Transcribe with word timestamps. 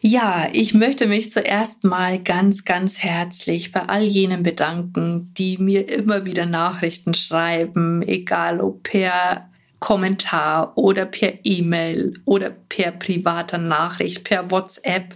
Ja, 0.00 0.48
ich 0.52 0.74
möchte 0.74 1.06
mich 1.06 1.30
zuerst 1.30 1.84
mal 1.84 2.22
ganz, 2.22 2.64
ganz 2.64 2.98
herzlich 2.98 3.72
bei 3.72 3.82
all 3.82 4.02
jenen 4.02 4.42
bedanken, 4.42 5.32
die 5.36 5.56
mir 5.58 5.88
immer 5.88 6.26
wieder 6.26 6.46
Nachrichten 6.46 7.14
schreiben, 7.14 8.02
egal 8.02 8.60
ob 8.60 8.82
per 8.82 9.48
Kommentar 9.80 10.76
oder 10.76 11.06
per 11.06 11.44
E-Mail 11.44 12.20
oder 12.24 12.50
per 12.50 12.92
privater 12.92 13.58
Nachricht, 13.58 14.24
per 14.24 14.50
WhatsApp, 14.50 15.14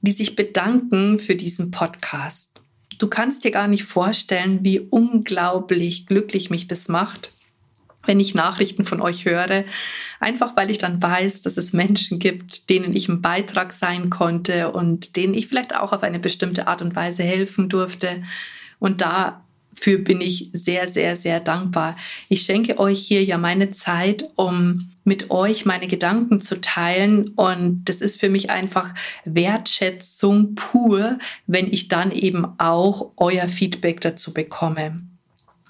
die 0.00 0.12
sich 0.12 0.36
bedanken 0.36 1.18
für 1.18 1.34
diesen 1.34 1.70
Podcast. 1.70 2.60
Du 2.98 3.08
kannst 3.08 3.44
dir 3.44 3.50
gar 3.50 3.68
nicht 3.68 3.84
vorstellen, 3.84 4.60
wie 4.62 4.80
unglaublich 4.80 6.06
glücklich 6.06 6.48
mich 6.48 6.68
das 6.68 6.88
macht, 6.88 7.30
wenn 8.06 8.20
ich 8.20 8.34
Nachrichten 8.34 8.84
von 8.84 9.00
euch 9.00 9.24
höre, 9.24 9.64
einfach 10.20 10.56
weil 10.56 10.70
ich 10.70 10.78
dann 10.78 11.02
weiß, 11.02 11.42
dass 11.42 11.56
es 11.56 11.72
Menschen 11.72 12.18
gibt, 12.18 12.70
denen 12.70 12.94
ich 12.94 13.08
ein 13.08 13.22
Beitrag 13.22 13.72
sein 13.72 14.10
konnte 14.10 14.72
und 14.72 15.16
denen 15.16 15.34
ich 15.34 15.48
vielleicht 15.48 15.76
auch 15.76 15.92
auf 15.92 16.02
eine 16.02 16.18
bestimmte 16.18 16.66
Art 16.66 16.82
und 16.82 16.96
Weise 16.96 17.22
helfen 17.22 17.68
durfte. 17.68 18.22
Und 18.78 19.00
dafür 19.00 19.98
bin 19.98 20.20
ich 20.20 20.50
sehr, 20.52 20.88
sehr, 20.88 21.16
sehr 21.16 21.40
dankbar. 21.40 21.96
Ich 22.28 22.42
schenke 22.42 22.78
euch 22.78 23.00
hier 23.00 23.24
ja 23.24 23.38
meine 23.38 23.70
Zeit, 23.70 24.30
um 24.36 24.90
mit 25.04 25.30
euch 25.30 25.64
meine 25.64 25.86
Gedanken 25.86 26.40
zu 26.40 26.60
teilen. 26.60 27.28
Und 27.28 27.84
das 27.84 28.00
ist 28.00 28.20
für 28.20 28.28
mich 28.28 28.50
einfach 28.50 28.92
Wertschätzung 29.24 30.56
pur, 30.56 31.18
wenn 31.46 31.72
ich 31.72 31.88
dann 31.88 32.10
eben 32.10 32.44
auch 32.58 33.12
euer 33.16 33.48
Feedback 33.48 34.00
dazu 34.00 34.34
bekomme. 34.34 34.96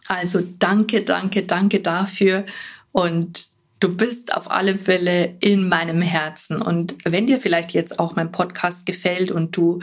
Also 0.08 0.40
danke, 0.58 1.02
danke, 1.02 1.42
danke 1.42 1.80
dafür 1.80 2.44
und 2.92 3.46
du 3.80 3.94
bist 3.94 4.36
auf 4.36 4.50
alle 4.50 4.78
Fälle 4.78 5.36
in 5.40 5.68
meinem 5.68 6.00
Herzen. 6.00 6.62
Und 6.62 6.96
wenn 7.04 7.26
dir 7.26 7.38
vielleicht 7.38 7.72
jetzt 7.72 7.98
auch 7.98 8.16
mein 8.16 8.32
Podcast 8.32 8.86
gefällt 8.86 9.30
und 9.30 9.56
du 9.56 9.80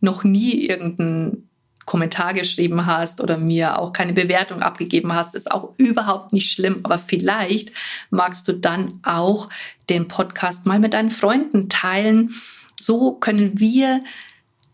noch 0.00 0.24
nie 0.24 0.66
irgendeinen 0.66 1.48
Kommentar 1.86 2.34
geschrieben 2.34 2.86
hast 2.86 3.20
oder 3.20 3.36
mir 3.36 3.78
auch 3.78 3.92
keine 3.92 4.12
Bewertung 4.12 4.62
abgegeben 4.62 5.12
hast, 5.12 5.34
ist 5.34 5.50
auch 5.50 5.72
überhaupt 5.76 6.32
nicht 6.32 6.52
schlimm. 6.52 6.80
Aber 6.82 6.98
vielleicht 6.98 7.72
magst 8.10 8.46
du 8.46 8.52
dann 8.52 9.00
auch 9.02 9.48
den 9.88 10.06
Podcast 10.06 10.66
mal 10.66 10.78
mit 10.78 10.94
deinen 10.94 11.10
Freunden 11.10 11.68
teilen. 11.68 12.34
So 12.78 13.14
können 13.14 13.58
wir 13.58 14.04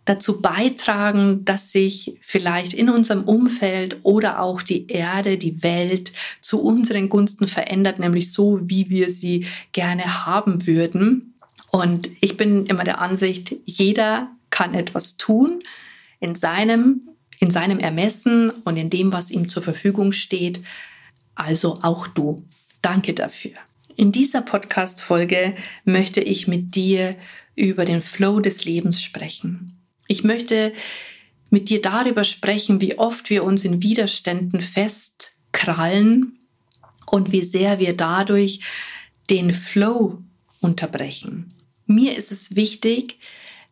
dazu 0.07 0.41
beitragen, 0.41 1.45
dass 1.45 1.73
sich 1.73 2.17
vielleicht 2.23 2.73
in 2.73 2.89
unserem 2.89 3.25
Umfeld 3.25 3.99
oder 4.05 4.41
auch 4.41 4.63
die 4.63 4.87
Erde, 4.87 5.37
die 5.37 5.63
Welt 5.63 6.13
zu 6.41 6.63
unseren 6.63 7.09
Gunsten 7.09 7.49
verändert, 7.49 7.99
nämlich 7.99 8.33
so, 8.33 8.61
wie 8.63 8.89
wir 8.89 9.11
sie 9.11 9.47
gerne 9.73 10.25
haben 10.25 10.67
würden. 10.67 11.35
Und 11.71 12.09
ich 12.21 12.37
bin 12.37 12.67
immer 12.67 12.85
der 12.85 13.03
Ansicht, 13.03 13.57
jeder 13.67 14.31
kann 14.49 14.75
etwas 14.75 15.17
tun 15.17 15.63
in 16.21 16.37
seinem, 16.37 17.09
in 17.41 17.51
seinem 17.51 17.81
Ermessen 17.81 18.51
und 18.51 18.77
in 18.77 18.91
dem, 18.91 19.13
was 19.13 19.31
ihm 19.31 19.49
zur 19.49 19.63
Verfügung 19.63 20.13
steht. 20.13 20.63
Also 21.35 21.81
auch 21.83 22.07
du. 22.07 22.45
Danke 22.81 23.13
dafür. 23.13 23.53
In 23.97 24.13
dieser 24.13 24.43
Podcast-Folge 24.43 25.57
möchte 25.85 26.21
ich 26.21 26.47
mit 26.47 26.77
dir 26.77 27.17
über 27.57 27.85
den 27.85 28.03
Flow 28.03 28.39
des 28.39 28.65
Lebens 28.65 29.03
sprechen. 29.03 29.73
Ich 30.09 30.25
möchte 30.25 30.73
mit 31.51 31.69
dir 31.69 31.81
darüber 31.81 32.25
sprechen, 32.25 32.81
wie 32.81 32.99
oft 32.99 33.31
wir 33.31 33.45
uns 33.45 33.65
in 33.65 33.83
Widerständen 33.83 34.61
festkrallen 34.61 36.39
und 37.07 37.33
wie 37.33 37.43
sehr 37.43 37.79
wir 37.79 37.97
dadurch 37.97 38.61
den 39.31 39.53
Flow 39.53 40.19
unterbrechen. 40.61 41.53
Mir 41.87 42.17
ist 42.17 42.33
es 42.33 42.57
wichtig, 42.57 43.19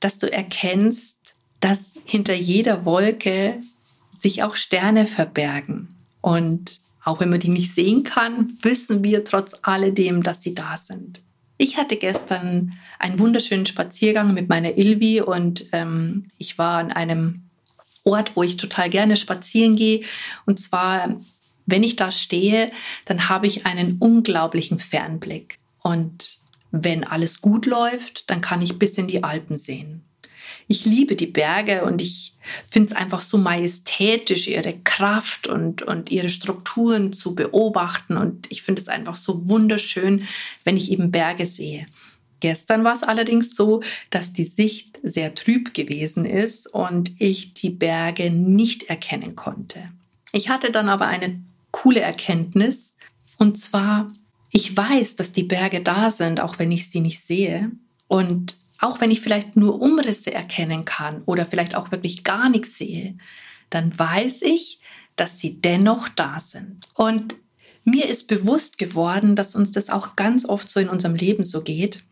dass 0.00 0.18
du 0.18 0.32
erkennst, 0.32 1.34
dass 1.60 1.94
hinter 2.04 2.34
jeder 2.34 2.84
Wolke 2.84 3.60
sich 4.10 4.42
auch 4.42 4.54
Sterne 4.54 5.06
verbergen. 5.06 5.88
Und 6.20 6.78
auch 7.04 7.20
wenn 7.20 7.30
man 7.30 7.40
die 7.40 7.48
nicht 7.48 7.74
sehen 7.74 8.04
kann, 8.04 8.56
wissen 8.62 9.02
wir 9.02 9.24
trotz 9.24 9.56
alledem, 9.62 10.22
dass 10.22 10.42
sie 10.42 10.54
da 10.54 10.76
sind. 10.76 11.22
Ich 11.56 11.76
hatte 11.76 11.96
gestern 11.96 12.72
einen 12.98 13.18
wunderschönen 13.18 13.66
Spaziergang 13.66 14.34
mit 14.34 14.48
meiner 14.48 14.76
Ilvi 14.76 15.20
und 15.20 15.66
ähm, 15.72 16.30
ich 16.38 16.58
war 16.58 16.78
an 16.78 16.90
einem 16.90 17.44
Ort, 18.02 18.32
wo 18.34 18.42
ich 18.42 18.56
total 18.56 18.90
gerne 18.90 19.16
spazieren 19.16 19.76
gehe. 19.76 20.02
Und 20.46 20.58
zwar, 20.58 21.16
wenn 21.66 21.82
ich 21.82 21.96
da 21.96 22.10
stehe, 22.10 22.72
dann 23.04 23.28
habe 23.28 23.46
ich 23.46 23.66
einen 23.66 23.98
unglaublichen 23.98 24.78
Fernblick. 24.78 25.58
Und 25.82 26.38
wenn 26.70 27.04
alles 27.04 27.40
gut 27.40 27.66
läuft, 27.66 28.30
dann 28.30 28.40
kann 28.40 28.60
ich 28.60 28.78
bis 28.78 28.98
in 28.98 29.06
die 29.06 29.22
Alpen 29.22 29.58
sehen 29.58 30.04
ich 30.68 30.84
liebe 30.84 31.16
die 31.16 31.26
Berge 31.26 31.84
und 31.84 32.00
ich 32.00 32.34
finde 32.70 32.90
es 32.92 32.96
einfach 32.96 33.22
so 33.22 33.38
majestätisch, 33.38 34.48
ihre 34.48 34.74
Kraft 34.84 35.46
und, 35.46 35.82
und 35.82 36.10
ihre 36.10 36.28
Strukturen 36.28 37.12
zu 37.12 37.34
beobachten. 37.34 38.16
Und 38.16 38.50
ich 38.50 38.62
finde 38.62 38.82
es 38.82 38.88
einfach 38.88 39.16
so 39.16 39.48
wunderschön, 39.48 40.26
wenn 40.64 40.76
ich 40.76 40.90
eben 40.90 41.10
Berge 41.10 41.46
sehe. 41.46 41.86
Gestern 42.40 42.84
war 42.84 42.92
es 42.92 43.02
allerdings 43.02 43.54
so, 43.54 43.82
dass 44.10 44.34
die 44.34 44.44
Sicht 44.44 44.98
sehr 45.02 45.34
trüb 45.34 45.72
gewesen 45.72 46.26
ist 46.26 46.66
und 46.66 47.12
ich 47.18 47.54
die 47.54 47.70
Berge 47.70 48.30
nicht 48.30 48.84
erkennen 48.84 49.34
konnte. 49.34 49.90
Ich 50.32 50.50
hatte 50.50 50.70
dann 50.70 50.88
aber 50.88 51.06
eine 51.06 51.40
coole 51.70 52.00
Erkenntnis 52.00 52.96
und 53.38 53.56
zwar, 53.56 54.10
ich 54.50 54.76
weiß, 54.76 55.16
dass 55.16 55.32
die 55.32 55.42
Berge 55.42 55.80
da 55.80 56.10
sind, 56.10 56.40
auch 56.40 56.58
wenn 56.58 56.70
ich 56.70 56.90
sie 56.90 57.00
nicht 57.00 57.20
sehe. 57.20 57.70
Und 58.08 58.56
auch 58.80 59.00
wenn 59.00 59.10
ich 59.10 59.20
vielleicht 59.20 59.56
nur 59.56 59.80
Umrisse 59.80 60.32
erkennen 60.32 60.84
kann 60.84 61.22
oder 61.26 61.46
vielleicht 61.46 61.74
auch 61.74 61.90
wirklich 61.90 62.24
gar 62.24 62.48
nichts 62.48 62.76
sehe, 62.76 63.16
dann 63.70 63.96
weiß 63.98 64.42
ich, 64.42 64.80
dass 65.16 65.38
sie 65.38 65.60
dennoch 65.60 66.08
da 66.08 66.38
sind. 66.40 66.88
Und 66.94 67.36
mir 67.84 68.08
ist 68.08 68.28
bewusst 68.28 68.78
geworden, 68.78 69.36
dass 69.36 69.54
uns 69.54 69.72
das 69.72 69.90
auch 69.90 70.16
ganz 70.16 70.46
oft 70.46 70.70
so 70.70 70.80
in 70.80 70.88
unserem 70.88 71.14
Leben 71.14 71.44
so 71.44 71.62
geht. 71.62 72.02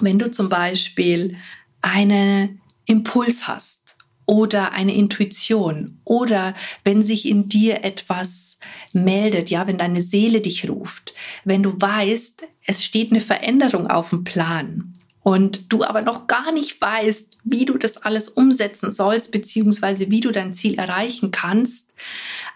Wenn 0.00 0.18
du 0.18 0.30
zum 0.30 0.48
Beispiel 0.48 1.36
einen 1.82 2.60
Impuls 2.86 3.48
hast 3.48 3.96
oder 4.26 4.72
eine 4.72 4.94
Intuition 4.94 5.98
oder 6.04 6.54
wenn 6.84 7.02
sich 7.02 7.28
in 7.28 7.48
dir 7.48 7.84
etwas 7.84 8.58
meldet, 8.92 9.50
ja, 9.50 9.66
wenn 9.66 9.78
deine 9.78 10.00
Seele 10.00 10.40
dich 10.40 10.68
ruft, 10.68 11.14
wenn 11.44 11.62
du 11.62 11.78
weißt, 11.78 12.44
es 12.64 12.84
steht 12.84 13.10
eine 13.10 13.20
Veränderung 13.20 13.88
auf 13.88 14.10
dem 14.10 14.24
Plan 14.24 14.91
und 15.22 15.72
du 15.72 15.84
aber 15.84 16.02
noch 16.02 16.26
gar 16.26 16.52
nicht 16.52 16.80
weißt, 16.80 17.38
wie 17.44 17.64
du 17.64 17.78
das 17.78 17.98
alles 17.98 18.28
umsetzen 18.28 18.90
sollst, 18.90 19.30
beziehungsweise 19.30 20.10
wie 20.10 20.20
du 20.20 20.32
dein 20.32 20.54
Ziel 20.54 20.74
erreichen 20.78 21.30
kannst, 21.30 21.94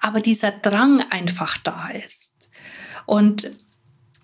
aber 0.01 0.21
dieser 0.21 0.51
Drang 0.51 1.05
einfach 1.11 1.59
da 1.59 1.89
ist. 1.89 2.33
Und 3.07 3.51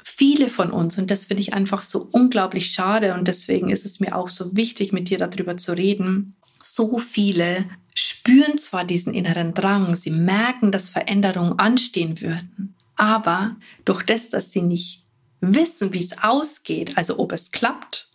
viele 0.02 0.48
von 0.48 0.72
uns, 0.72 0.98
und 0.98 1.10
das 1.10 1.26
finde 1.26 1.42
ich 1.42 1.54
einfach 1.54 1.82
so 1.82 2.08
unglaublich 2.10 2.70
schade 2.70 3.14
und 3.14 3.28
deswegen 3.28 3.70
ist 3.70 3.86
es 3.86 4.00
mir 4.00 4.16
auch 4.16 4.28
so 4.28 4.56
wichtig, 4.56 4.92
mit 4.92 5.08
dir 5.08 5.18
darüber 5.18 5.56
zu 5.56 5.72
reden, 5.72 6.34
so 6.60 6.98
viele 6.98 7.64
spüren 7.94 8.58
zwar 8.58 8.84
diesen 8.84 9.14
inneren 9.14 9.54
Drang, 9.54 9.94
sie 9.94 10.10
merken, 10.10 10.72
dass 10.72 10.88
Veränderungen 10.88 11.58
anstehen 11.58 12.20
würden, 12.20 12.74
aber 12.96 13.56
durch 13.84 14.02
das, 14.02 14.30
dass 14.30 14.50
sie 14.50 14.62
nicht 14.62 15.04
wissen, 15.40 15.92
wie 15.92 16.04
es 16.04 16.22
ausgeht, 16.22 16.96
also 16.96 17.18
ob 17.18 17.32
es 17.32 17.50
klappt 17.50 18.11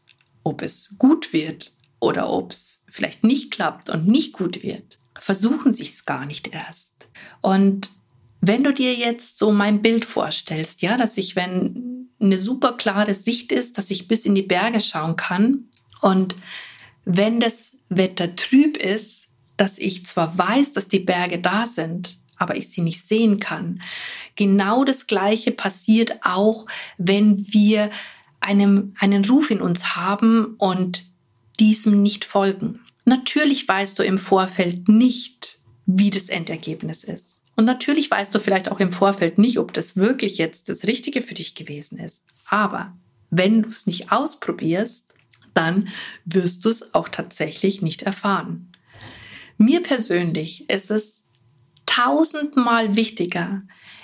ob 0.48 0.62
es 0.62 0.98
gut 0.98 1.34
wird 1.34 1.74
oder 2.00 2.30
ob 2.30 2.52
es 2.52 2.86
vielleicht 2.90 3.24
nicht 3.24 3.52
klappt 3.52 3.90
und 3.90 4.08
nicht 4.08 4.34
gut 4.34 4.64
wird, 4.64 5.00
versuchen 5.20 5.74
sich 5.74 5.90
es 5.90 6.06
gar 6.06 6.26
nicht 6.26 6.54
erst. 6.54 7.10
Und 7.42 7.90
wenn 8.40 8.64
du 8.64 8.74
dir 8.74 8.94
jetzt 8.94 9.38
so 9.38 9.52
mein 9.52 9.82
Bild 9.82 10.06
vorstellst, 10.06 10.82
ja, 10.82 10.96
dass 10.96 11.18
ich, 11.18 11.36
wenn 11.36 12.10
eine 12.20 12.40
super 12.40 12.74
klare 12.74 13.14
Sicht 13.14 13.52
ist, 13.52 13.78
dass 13.78 13.92
ich 13.92 14.08
bis 14.08 14.26
in 14.26 14.36
die 14.36 14.42
Berge 14.42 14.80
schauen 14.80 15.16
kann 15.18 15.66
und 16.02 16.36
wenn 17.04 17.40
das 17.40 17.80
Wetter 17.90 18.36
trüb 18.36 18.78
ist, 18.78 19.28
dass 19.58 19.80
ich 19.80 20.06
zwar 20.06 20.38
weiß, 20.38 20.72
dass 20.72 20.88
die 20.88 21.00
Berge 21.00 21.40
da 21.40 21.66
sind, 21.66 22.20
aber 22.38 22.56
ich 22.56 22.70
sie 22.70 22.82
nicht 22.82 23.06
sehen 23.06 23.40
kann. 23.40 23.82
Genau 24.36 24.84
das 24.84 25.08
Gleiche 25.08 25.52
passiert 25.52 26.20
auch, 26.24 26.68
wenn 26.98 27.52
wir 27.52 27.90
einem, 28.48 28.96
einen 28.98 29.26
Ruf 29.26 29.52
in 29.52 29.62
uns 29.62 29.96
haben 29.96 30.56
und 30.58 31.04
diesem 31.60 32.02
nicht 32.02 32.26
folgen. 32.26 32.80
Natürlich 33.06 33.68
weißt 33.68 34.00
du 34.00 34.04
im 34.04 34.18
Vorfeld 34.18 34.88
nicht, 34.88 35.60
wie 35.86 36.10
das 36.10 36.30
Endergebnis 36.30 37.04
ist. 37.04 37.44
Und 37.56 37.66
natürlich 37.66 38.10
weißt 38.10 38.34
du 38.34 38.40
vielleicht 38.40 38.72
auch 38.72 38.80
im 38.80 38.92
Vorfeld 38.92 39.38
nicht, 39.38 39.60
ob 39.60 39.74
das 39.74 39.98
wirklich 39.98 40.38
jetzt 40.38 40.70
das 40.70 40.86
Richtige 40.86 41.22
für 41.22 41.34
dich 41.34 41.56
gewesen 41.56 42.00
ist. 42.00 42.24
Aber 42.50 42.96
wenn 43.30 43.64
du 43.64 43.70
es 43.70 43.86
nicht 43.86 44.12
ausprobierst, 44.12 45.14
dann 45.54 45.90
wirst 46.24 46.64
du 46.64 46.70
es 46.70 46.94
auch 46.94 47.10
tatsächlich 47.10 47.82
nicht 47.82 48.04
erfahren. 48.04 48.72
Mir 49.58 49.82
persönlich 49.82 50.70
ist 50.70 50.92
es 50.92 51.26
tausendmal 51.86 52.96
wichtiger, 52.96 53.64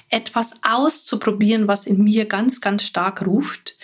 etwas 0.10 0.54
auszuprobieren, 0.64 1.68
was 1.68 1.86
in 1.86 2.04
mir 2.04 2.26
ganz, 2.26 2.60
ganz 2.60 2.84
stark 2.84 3.26
ruft. 3.26 3.78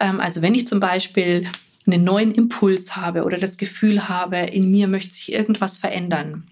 Ähm, 0.00 0.20
also 0.20 0.42
wenn 0.42 0.54
ich 0.54 0.66
zum 0.66 0.80
Beispiel 0.80 1.48
einen 1.86 2.04
neuen 2.04 2.32
Impuls 2.32 2.96
habe 2.96 3.24
oder 3.24 3.38
das 3.38 3.58
Gefühl 3.58 4.08
habe, 4.08 4.38
in 4.38 4.70
mir 4.70 4.88
möchte 4.88 5.14
sich 5.14 5.32
irgendwas 5.32 5.76
verändern. 5.76 6.44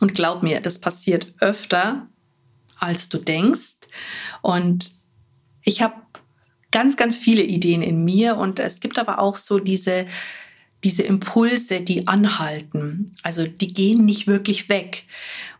Und 0.00 0.14
glaub 0.14 0.42
mir, 0.42 0.60
das 0.60 0.80
passiert 0.80 1.32
öfter, 1.38 2.08
als 2.78 3.08
du 3.08 3.18
denkst. 3.18 3.74
Und 4.40 4.90
ich 5.62 5.82
habe 5.82 5.94
ganz, 6.72 6.96
ganz 6.96 7.16
viele 7.16 7.42
Ideen 7.42 7.82
in 7.82 8.04
mir 8.04 8.36
und 8.36 8.58
es 8.58 8.80
gibt 8.80 8.98
aber 8.98 9.20
auch 9.20 9.36
so 9.36 9.60
diese, 9.60 10.06
diese 10.82 11.02
Impulse, 11.02 11.82
die 11.82 12.08
anhalten. 12.08 13.14
Also 13.22 13.46
die 13.46 13.72
gehen 13.72 14.04
nicht 14.04 14.26
wirklich 14.26 14.68
weg. 14.68 15.04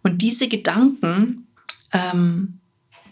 Und 0.03 0.23
diese 0.23 0.49
Gedanken, 0.49 1.47
ähm, 1.93 2.59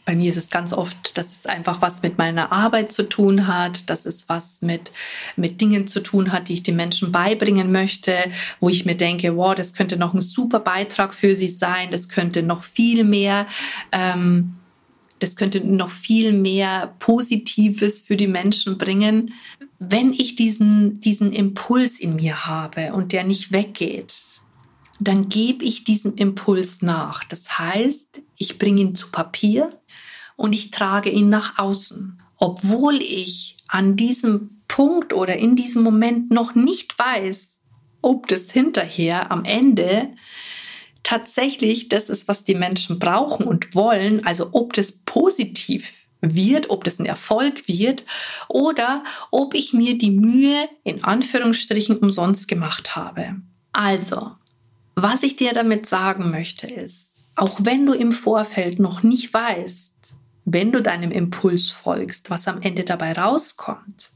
bei 0.05 0.17
mir 0.17 0.31
ist 0.31 0.37
es 0.37 0.51
ganz 0.51 0.73
oft, 0.73 1.17
dass 1.19 1.33
es 1.33 1.47
einfach 1.47 1.83
was 1.83 2.03
mit 2.03 2.19
meiner 2.19 2.53
Arbeit 2.53 2.91
zu 2.91 3.09
tun 3.09 3.47
hat, 3.47 3.89
dass 3.91 4.07
es 4.07 4.29
was 4.29 4.63
mit, 4.63 4.93
mit 5.37 5.61
Dingen 5.61 5.87
zu 5.87 6.01
tun 6.01 6.33
hat, 6.33 6.49
die 6.49 6.55
ich 6.55 6.63
den 6.63 6.77
Menschen 6.77 7.13
beibringen 7.13 7.71
möchte, 7.71 8.15
wo 8.61 8.69
ich 8.69 8.87
mir 8.87 8.97
denke, 8.97 9.37
wow, 9.37 9.55
das 9.55 9.75
könnte 9.75 9.97
noch 9.97 10.15
ein 10.15 10.23
super 10.23 10.61
Beitrag 10.61 11.15
für 11.15 11.37
sie 11.37 11.49
sein, 11.49 11.91
das 11.91 12.09
könnte 12.09 12.43
noch 12.43 12.63
viel 12.63 13.05
mehr, 13.05 13.47
ähm, 13.93 14.55
das 15.19 15.37
könnte 15.37 15.61
noch 15.67 15.91
viel 15.91 16.33
mehr 16.33 16.95
Positives 16.99 17.99
für 17.99 18.17
die 18.17 18.27
Menschen 18.27 18.79
bringen. 18.79 19.35
Wenn 19.79 20.13
ich 20.15 20.35
diesen, 20.35 21.01
diesen 21.01 21.31
Impuls 21.31 22.01
in 22.01 22.17
mir 22.17 22.47
habe 22.47 22.95
und 22.95 23.13
der 23.13 23.25
nicht 23.25 23.53
weggeht, 23.53 24.15
dann 24.99 25.29
gebe 25.29 25.65
ich 25.65 25.85
diesem 25.85 26.15
Impuls 26.17 26.83
nach. 26.83 27.25
Das 27.25 27.59
heißt, 27.59 28.23
ich 28.37 28.59
bringe 28.59 28.83
ihn 28.83 28.95
zu 28.95 29.11
Papier, 29.11 29.80
und 30.41 30.55
ich 30.55 30.71
trage 30.71 31.11
ihn 31.11 31.29
nach 31.29 31.59
außen, 31.59 32.19
obwohl 32.39 33.03
ich 33.03 33.59
an 33.69 33.97
diesem 33.97 34.57
Punkt 34.69 35.13
oder 35.13 35.37
in 35.37 35.55
diesem 35.55 35.83
Moment 35.83 36.31
noch 36.31 36.55
nicht 36.55 36.99
weiß, 36.99 37.61
ob 38.01 38.27
das 38.27 38.51
hinterher 38.51 39.31
am 39.31 39.45
Ende 39.45 40.09
tatsächlich 41.03 41.91
das 41.91 42.09
ist, 42.09 42.27
was 42.27 42.45
die 42.45 42.55
Menschen 42.55 42.99
brauchen 42.99 43.47
und 43.47 43.75
wollen, 43.75 44.25
also 44.25 44.49
ob 44.53 44.73
das 44.73 45.03
positiv 45.05 46.07
wird, 46.23 46.71
ob 46.71 46.85
das 46.85 46.99
ein 46.99 47.07
Erfolg 47.07 47.69
wird 47.69 48.07
oder 48.49 49.05
ob 49.31 49.53
ich 49.53 49.75
mir 49.75 49.99
die 49.99 50.11
Mühe 50.11 50.71
in 50.85 51.05
Anführungsstrichen 51.05 51.99
umsonst 51.99 52.49
gemacht 52.49 52.97
habe. 52.97 53.37
Also, 53.73 54.31
was 54.95 55.23
ich 55.23 55.37
dir 55.37 55.53
damit 55.53 55.85
sagen 55.85 56.31
möchte 56.31 56.67
ist, 56.67 57.25
auch 57.37 57.59
wenn 57.63 57.85
du 57.85 57.93
im 57.93 58.11
Vorfeld 58.11 58.79
noch 58.79 59.03
nicht 59.03 59.35
weißt, 59.35 60.20
wenn 60.53 60.73
du 60.73 60.83
deinem 60.83 61.11
Impuls 61.11 61.71
folgst, 61.71 62.31
was 62.31 62.49
am 62.49 62.63
Ende 62.63 62.85
dabei 62.85 63.13
rauskommt, 63.13 64.11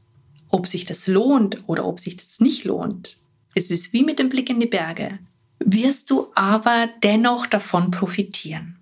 ob 0.49 0.67
sich 0.67 0.85
das 0.85 1.07
lohnt 1.07 1.63
oder 1.67 1.85
ob 1.85 1.99
sich 1.99 2.17
das 2.17 2.39
nicht 2.39 2.65
lohnt, 2.65 3.17
es 3.53 3.71
ist 3.71 3.93
wie 3.93 4.03
mit 4.03 4.19
dem 4.19 4.29
Blick 4.29 4.49
in 4.49 4.59
die 4.59 4.67
Berge, 4.67 5.19
wirst 5.59 6.09
du 6.11 6.27
aber 6.35 6.89
dennoch 7.03 7.47
davon 7.47 7.91
profitieren. 7.91 8.77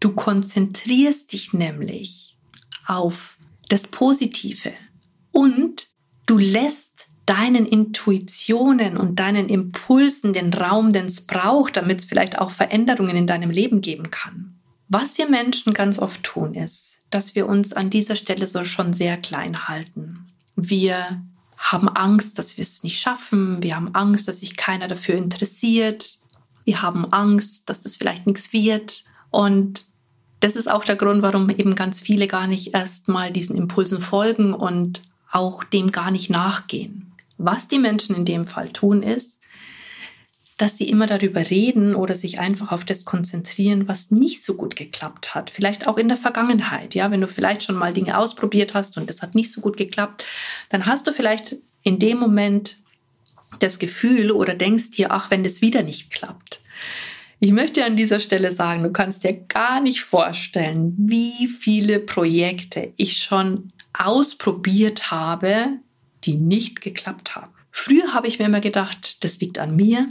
Du 0.00 0.14
konzentrierst 0.14 1.32
dich 1.32 1.52
nämlich 1.52 2.36
auf 2.86 3.38
das 3.68 3.86
Positive 3.86 4.72
und 5.30 5.88
du 6.26 6.38
lässt 6.38 7.08
deinen 7.26 7.66
Intuitionen 7.66 8.96
und 8.96 9.18
deinen 9.18 9.48
Impulsen 9.48 10.32
den 10.32 10.52
Raum, 10.52 10.92
den 10.92 11.06
es 11.06 11.26
braucht, 11.26 11.76
damit 11.76 12.00
es 12.00 12.04
vielleicht 12.04 12.38
auch 12.38 12.50
Veränderungen 12.50 13.16
in 13.16 13.26
deinem 13.26 13.50
Leben 13.50 13.80
geben 13.80 14.10
kann. 14.10 14.53
Was 14.96 15.18
wir 15.18 15.28
Menschen 15.28 15.74
ganz 15.74 15.98
oft 15.98 16.22
tun, 16.22 16.54
ist, 16.54 17.06
dass 17.10 17.34
wir 17.34 17.48
uns 17.48 17.72
an 17.72 17.90
dieser 17.90 18.14
Stelle 18.14 18.46
so 18.46 18.64
schon 18.64 18.94
sehr 18.94 19.16
klein 19.16 19.66
halten. 19.66 20.28
Wir 20.54 21.20
haben 21.56 21.88
Angst, 21.88 22.38
dass 22.38 22.56
wir 22.56 22.62
es 22.62 22.84
nicht 22.84 23.00
schaffen. 23.00 23.60
Wir 23.60 23.74
haben 23.74 23.92
Angst, 23.92 24.28
dass 24.28 24.38
sich 24.38 24.56
keiner 24.56 24.86
dafür 24.86 25.16
interessiert. 25.16 26.18
Wir 26.64 26.80
haben 26.80 27.12
Angst, 27.12 27.68
dass 27.68 27.80
das 27.80 27.96
vielleicht 27.96 28.28
nichts 28.28 28.52
wird. 28.52 29.02
Und 29.30 29.84
das 30.38 30.54
ist 30.54 30.70
auch 30.70 30.84
der 30.84 30.94
Grund, 30.94 31.22
warum 31.22 31.50
eben 31.50 31.74
ganz 31.74 32.00
viele 32.00 32.28
gar 32.28 32.46
nicht 32.46 32.72
erst 32.72 33.08
mal 33.08 33.32
diesen 33.32 33.56
Impulsen 33.56 34.00
folgen 34.00 34.54
und 34.54 35.02
auch 35.28 35.64
dem 35.64 35.90
gar 35.90 36.12
nicht 36.12 36.30
nachgehen. 36.30 37.10
Was 37.36 37.66
die 37.66 37.80
Menschen 37.80 38.14
in 38.14 38.24
dem 38.24 38.46
Fall 38.46 38.70
tun, 38.70 39.02
ist, 39.02 39.40
dass 40.58 40.76
sie 40.76 40.88
immer 40.88 41.06
darüber 41.06 41.50
reden 41.50 41.94
oder 41.94 42.14
sich 42.14 42.38
einfach 42.38 42.70
auf 42.70 42.84
das 42.84 43.04
konzentrieren, 43.04 43.88
was 43.88 44.10
nicht 44.10 44.44
so 44.44 44.54
gut 44.56 44.76
geklappt 44.76 45.34
hat. 45.34 45.50
Vielleicht 45.50 45.86
auch 45.86 45.98
in 45.98 46.08
der 46.08 46.16
Vergangenheit. 46.16 46.94
Ja, 46.94 47.10
wenn 47.10 47.20
du 47.20 47.26
vielleicht 47.26 47.64
schon 47.64 47.74
mal 47.74 47.92
Dinge 47.92 48.16
ausprobiert 48.16 48.74
hast 48.74 48.96
und 48.96 49.10
das 49.10 49.20
hat 49.20 49.34
nicht 49.34 49.50
so 49.50 49.60
gut 49.60 49.76
geklappt, 49.76 50.24
dann 50.68 50.86
hast 50.86 51.06
du 51.06 51.12
vielleicht 51.12 51.56
in 51.82 51.98
dem 51.98 52.18
Moment 52.18 52.76
das 53.58 53.78
Gefühl 53.78 54.30
oder 54.30 54.54
denkst 54.54 54.92
dir, 54.92 55.10
ach, 55.10 55.30
wenn 55.30 55.44
das 55.44 55.60
wieder 55.60 55.82
nicht 55.82 56.10
klappt. 56.10 56.60
Ich 57.40 57.52
möchte 57.52 57.84
an 57.84 57.96
dieser 57.96 58.20
Stelle 58.20 58.52
sagen, 58.52 58.82
du 58.82 58.92
kannst 58.92 59.24
dir 59.24 59.34
gar 59.34 59.80
nicht 59.80 60.02
vorstellen, 60.02 60.94
wie 60.96 61.48
viele 61.48 61.98
Projekte 61.98 62.92
ich 62.96 63.18
schon 63.18 63.72
ausprobiert 63.92 65.10
habe, 65.10 65.78
die 66.24 66.34
nicht 66.34 66.80
geklappt 66.80 67.36
haben. 67.36 67.52
Früher 67.70 68.14
habe 68.14 68.28
ich 68.28 68.38
mir 68.38 68.46
immer 68.46 68.60
gedacht, 68.60 69.22
das 69.24 69.40
liegt 69.40 69.58
an 69.58 69.76
mir, 69.76 70.06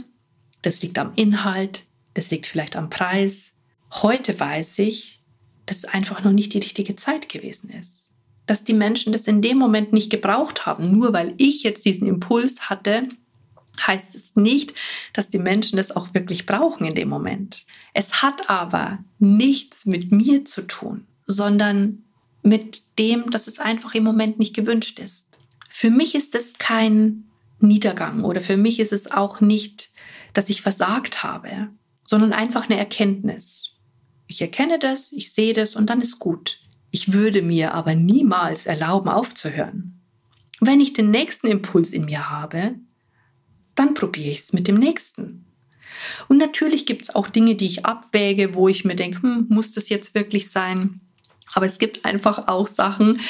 das 0.64 0.80
liegt 0.80 0.98
am 0.98 1.12
Inhalt, 1.14 1.84
das 2.14 2.30
liegt 2.30 2.46
vielleicht 2.46 2.74
am 2.74 2.88
Preis. 2.88 3.52
Heute 3.92 4.38
weiß 4.38 4.78
ich, 4.78 5.20
dass 5.66 5.78
es 5.78 5.84
einfach 5.84 6.24
noch 6.24 6.32
nicht 6.32 6.54
die 6.54 6.58
richtige 6.58 6.96
Zeit 6.96 7.28
gewesen 7.28 7.70
ist. 7.70 8.10
Dass 8.46 8.64
die 8.64 8.72
Menschen 8.72 9.12
das 9.12 9.28
in 9.28 9.42
dem 9.42 9.58
Moment 9.58 9.92
nicht 9.92 10.10
gebraucht 10.10 10.64
haben. 10.64 10.90
Nur 10.90 11.12
weil 11.12 11.34
ich 11.36 11.62
jetzt 11.62 11.84
diesen 11.84 12.08
Impuls 12.08 12.70
hatte, 12.70 13.08
heißt 13.86 14.14
es 14.14 14.36
nicht, 14.36 14.74
dass 15.12 15.28
die 15.28 15.38
Menschen 15.38 15.76
das 15.76 15.94
auch 15.94 16.14
wirklich 16.14 16.46
brauchen 16.46 16.86
in 16.86 16.94
dem 16.94 17.08
Moment. 17.08 17.66
Es 17.92 18.22
hat 18.22 18.48
aber 18.48 18.98
nichts 19.18 19.84
mit 19.84 20.12
mir 20.12 20.44
zu 20.46 20.62
tun, 20.62 21.06
sondern 21.26 22.04
mit 22.42 22.82
dem, 22.98 23.26
dass 23.26 23.48
es 23.48 23.58
einfach 23.58 23.94
im 23.94 24.04
Moment 24.04 24.38
nicht 24.38 24.54
gewünscht 24.54 24.98
ist. 24.98 25.38
Für 25.68 25.90
mich 25.90 26.14
ist 26.14 26.34
es 26.34 26.56
kein 26.56 27.24
Niedergang 27.58 28.24
oder 28.24 28.40
für 28.40 28.56
mich 28.56 28.80
ist 28.80 28.92
es 28.92 29.10
auch 29.10 29.40
nicht 29.40 29.90
dass 30.34 30.50
ich 30.50 30.60
versagt 30.60 31.22
habe, 31.22 31.68
sondern 32.04 32.32
einfach 32.32 32.68
eine 32.68 32.78
Erkenntnis. 32.78 33.76
Ich 34.26 34.42
erkenne 34.42 34.78
das, 34.78 35.12
ich 35.12 35.32
sehe 35.32 35.54
das 35.54 35.74
und 35.76 35.88
dann 35.88 36.00
ist 36.00 36.18
gut. 36.18 36.60
Ich 36.90 37.12
würde 37.12 37.42
mir 37.42 37.74
aber 37.74 37.94
niemals 37.94 38.66
erlauben, 38.66 39.08
aufzuhören. 39.08 40.00
Wenn 40.60 40.80
ich 40.80 40.92
den 40.92 41.10
nächsten 41.10 41.48
Impuls 41.48 41.90
in 41.90 42.04
mir 42.04 42.30
habe, 42.30 42.74
dann 43.74 43.94
probiere 43.94 44.30
ich 44.30 44.40
es 44.40 44.52
mit 44.52 44.68
dem 44.68 44.78
nächsten. 44.78 45.46
Und 46.28 46.38
natürlich 46.38 46.86
gibt 46.86 47.02
es 47.02 47.14
auch 47.14 47.28
Dinge, 47.28 47.54
die 47.54 47.66
ich 47.66 47.84
abwäge, 47.84 48.54
wo 48.54 48.68
ich 48.68 48.84
mir 48.84 48.94
denke, 48.94 49.22
hm, 49.22 49.46
muss 49.48 49.72
das 49.72 49.88
jetzt 49.88 50.14
wirklich 50.14 50.50
sein? 50.50 51.00
Aber 51.54 51.66
es 51.66 51.78
gibt 51.78 52.04
einfach 52.04 52.48
auch 52.48 52.66
Sachen, 52.66 53.20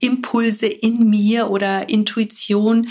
Impulse 0.00 0.66
in 0.66 1.08
mir 1.08 1.50
oder 1.50 1.88
Intuition, 1.88 2.88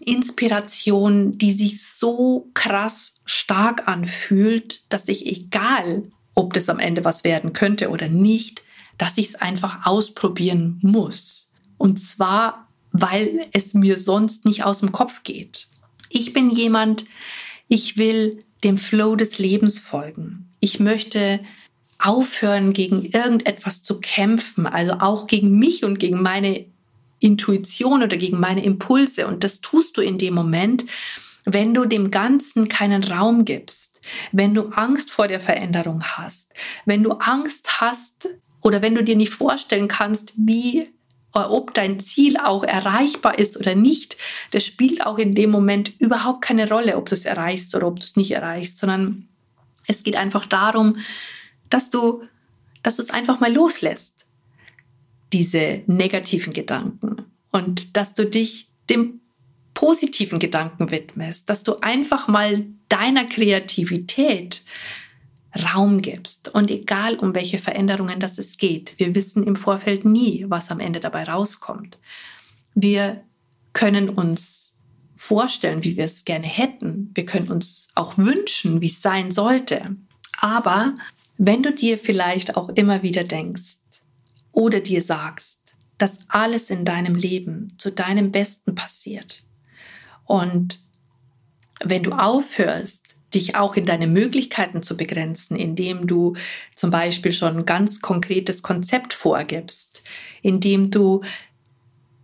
Inspiration, 0.00 1.36
die 1.38 1.52
sich 1.52 1.86
so 1.86 2.50
krass 2.54 3.20
stark 3.26 3.86
anfühlt, 3.86 4.82
dass 4.88 5.08
ich 5.08 5.26
egal, 5.26 6.10
ob 6.34 6.54
das 6.54 6.68
am 6.68 6.78
Ende 6.78 7.04
was 7.04 7.24
werden 7.24 7.52
könnte 7.52 7.90
oder 7.90 8.08
nicht, 8.08 8.62
dass 8.98 9.18
ich 9.18 9.28
es 9.28 9.34
einfach 9.34 9.86
ausprobieren 9.86 10.78
muss. 10.82 11.52
Und 11.76 12.00
zwar, 12.00 12.68
weil 12.92 13.46
es 13.52 13.74
mir 13.74 13.98
sonst 13.98 14.46
nicht 14.46 14.64
aus 14.64 14.80
dem 14.80 14.92
Kopf 14.92 15.22
geht. 15.22 15.68
Ich 16.08 16.32
bin 16.32 16.50
jemand, 16.50 17.04
ich 17.68 17.96
will 17.96 18.38
dem 18.64 18.78
Flow 18.78 19.16
des 19.16 19.38
Lebens 19.38 19.78
folgen. 19.78 20.50
Ich 20.60 20.80
möchte 20.80 21.40
aufhören, 21.98 22.72
gegen 22.72 23.04
irgendetwas 23.04 23.82
zu 23.82 24.00
kämpfen, 24.00 24.66
also 24.66 24.94
auch 24.94 25.26
gegen 25.26 25.58
mich 25.58 25.84
und 25.84 25.98
gegen 25.98 26.22
meine 26.22 26.66
Intuition 27.20 28.02
oder 28.02 28.16
gegen 28.16 28.40
meine 28.40 28.64
Impulse. 28.64 29.26
Und 29.26 29.44
das 29.44 29.60
tust 29.60 29.96
du 29.96 30.00
in 30.00 30.18
dem 30.18 30.34
Moment, 30.34 30.84
wenn 31.44 31.74
du 31.74 31.84
dem 31.84 32.10
Ganzen 32.10 32.68
keinen 32.68 33.04
Raum 33.04 33.44
gibst, 33.44 34.00
wenn 34.32 34.54
du 34.54 34.68
Angst 34.70 35.10
vor 35.10 35.28
der 35.28 35.40
Veränderung 35.40 36.02
hast, 36.02 36.52
wenn 36.84 37.02
du 37.02 37.12
Angst 37.12 37.80
hast 37.80 38.28
oder 38.60 38.82
wenn 38.82 38.94
du 38.94 39.02
dir 39.02 39.16
nicht 39.16 39.32
vorstellen 39.32 39.88
kannst, 39.88 40.32
wie 40.36 40.88
ob 41.32 41.74
dein 41.74 42.00
Ziel 42.00 42.36
auch 42.36 42.64
erreichbar 42.64 43.38
ist 43.38 43.56
oder 43.56 43.74
nicht, 43.74 44.16
das 44.50 44.66
spielt 44.66 45.06
auch 45.06 45.16
in 45.16 45.34
dem 45.34 45.50
Moment 45.50 45.92
überhaupt 46.00 46.42
keine 46.42 46.68
Rolle, 46.68 46.96
ob 46.96 47.08
du 47.08 47.14
es 47.14 47.24
erreichst 47.24 47.74
oder 47.74 47.86
ob 47.86 48.00
du 48.00 48.04
es 48.04 48.16
nicht 48.16 48.32
erreichst, 48.32 48.78
sondern 48.78 49.28
es 49.86 50.02
geht 50.02 50.16
einfach 50.16 50.44
darum, 50.44 50.98
dass 51.68 51.90
du, 51.90 52.24
dass 52.82 52.96
du 52.96 53.02
es 53.02 53.10
einfach 53.10 53.38
mal 53.38 53.52
loslässt, 53.52 54.19
diese 55.32 55.82
negativen 55.86 56.52
Gedanken 56.52 57.24
und 57.50 57.96
dass 57.96 58.14
du 58.14 58.26
dich 58.26 58.68
dem 58.88 59.20
positiven 59.74 60.38
Gedanken 60.38 60.90
widmest, 60.90 61.48
dass 61.48 61.62
du 61.62 61.76
einfach 61.80 62.28
mal 62.28 62.66
deiner 62.88 63.24
Kreativität 63.24 64.62
Raum 65.74 66.00
gibst. 66.00 66.54
Und 66.54 66.70
egal, 66.70 67.16
um 67.16 67.34
welche 67.34 67.58
Veränderungen 67.58 68.20
das 68.20 68.38
es 68.38 68.56
geht, 68.56 68.94
wir 68.98 69.14
wissen 69.14 69.44
im 69.44 69.56
Vorfeld 69.56 70.04
nie, 70.04 70.44
was 70.48 70.70
am 70.70 70.80
Ende 70.80 71.00
dabei 71.00 71.24
rauskommt. 71.24 71.98
Wir 72.74 73.24
können 73.72 74.08
uns 74.08 74.80
vorstellen, 75.16 75.84
wie 75.84 75.96
wir 75.96 76.04
es 76.04 76.24
gerne 76.24 76.46
hätten. 76.46 77.10
Wir 77.14 77.26
können 77.26 77.50
uns 77.50 77.88
auch 77.94 78.16
wünschen, 78.16 78.80
wie 78.80 78.86
es 78.86 79.02
sein 79.02 79.30
sollte. 79.30 79.96
Aber 80.38 80.94
wenn 81.36 81.62
du 81.62 81.72
dir 81.72 81.98
vielleicht 81.98 82.56
auch 82.56 82.68
immer 82.70 83.02
wieder 83.02 83.24
denkst 83.24 83.79
oder 84.52 84.80
dir 84.80 85.02
sagst, 85.02 85.74
dass 85.98 86.20
alles 86.28 86.70
in 86.70 86.84
deinem 86.84 87.14
Leben 87.14 87.74
zu 87.78 87.90
deinem 87.90 88.32
Besten 88.32 88.74
passiert 88.74 89.44
und 90.30 90.78
wenn 91.82 92.04
du 92.04 92.12
aufhörst, 92.12 93.16
dich 93.34 93.56
auch 93.56 93.74
in 93.74 93.84
deine 93.84 94.06
Möglichkeiten 94.06 94.80
zu 94.82 94.96
begrenzen, 94.96 95.56
indem 95.56 96.06
du 96.06 96.34
zum 96.76 96.92
Beispiel 96.92 97.32
schon 97.32 97.58
ein 97.58 97.66
ganz 97.66 98.00
konkretes 98.00 98.62
Konzept 98.62 99.12
vorgibst, 99.12 100.04
indem 100.42 100.92
du 100.92 101.22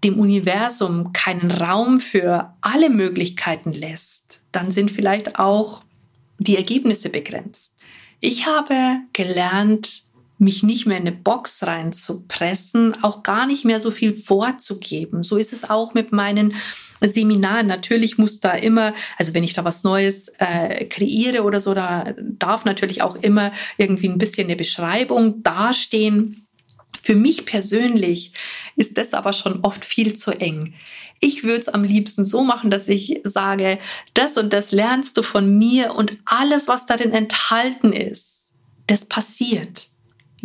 dem 0.04 0.21
Universum 0.21 1.12
keinen 1.12 1.50
Raum 1.50 1.99
für 1.99 2.54
alle 2.61 2.90
Möglichkeiten 2.90 3.73
lässt, 3.73 4.40
dann 4.52 4.71
sind 4.71 4.92
vielleicht 4.92 5.38
auch 5.38 5.83
die 6.38 6.56
Ergebnisse 6.56 7.09
begrenzt. 7.09 7.85
Ich 8.21 8.47
habe 8.47 9.00
gelernt, 9.12 10.04
mich 10.38 10.62
nicht 10.62 10.87
mehr 10.87 10.99
in 10.99 11.07
eine 11.07 11.16
Box 11.16 11.66
reinzupressen, 11.66 13.02
auch 13.02 13.23
gar 13.23 13.47
nicht 13.47 13.64
mehr 13.64 13.81
so 13.81 13.90
viel 13.90 14.14
vorzugeben. 14.14 15.23
So 15.23 15.37
ist 15.37 15.52
es 15.52 15.69
auch 15.69 15.95
mit 15.95 16.12
meinen 16.12 16.55
Seminaren. 17.00 17.66
Natürlich 17.66 18.19
muss 18.19 18.40
da 18.40 18.52
immer, 18.52 18.95
also 19.16 19.35
wenn 19.35 19.45
ich 19.45 19.55
da 19.55 19.64
was 19.64 19.85
Neues 19.85 20.28
äh, 20.38 20.85
kreiere 20.87 21.43
oder 21.43 21.61
so, 21.61 21.75
da 21.75 22.14
darf 22.19 22.64
natürlich 22.64 23.02
auch 23.02 23.16
immer 23.16 23.52
irgendwie 23.78 24.09
ein 24.09 24.19
bisschen 24.19 24.47
eine 24.47 24.57
Beschreibung 24.57 25.43
dastehen. 25.43 26.47
Für 27.02 27.14
mich 27.14 27.47
persönlich 27.47 28.33
ist 28.76 28.99
das 28.99 29.14
aber 29.14 29.33
schon 29.33 29.61
oft 29.61 29.85
viel 29.85 30.14
zu 30.14 30.33
eng. 30.33 30.75
Ich 31.21 31.45
würde 31.45 31.61
es 31.61 31.69
am 31.69 31.83
liebsten 31.83 32.26
so 32.26 32.45
machen, 32.45 32.71
dass 32.71 32.88
ich 32.88 33.21
sage, 33.25 33.78
das 34.12 34.37
und 34.37 34.52
das 34.52 34.73
lernst 34.73 35.16
du 35.16 35.23
von 35.23 35.57
mir 35.57 35.95
und 35.95 36.19
alles, 36.26 36.69
was 36.69 36.85
darin 36.85 37.12
enthalten 37.12 37.95
ist, 37.95 38.52
das 38.87 39.07
passiert 39.07 39.88